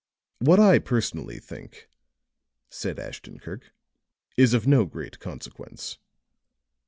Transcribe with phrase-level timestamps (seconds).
[0.39, 1.87] "What I personally think,"
[2.71, 3.71] said Ashton Kirk,
[4.35, 5.99] "is of no great consequence."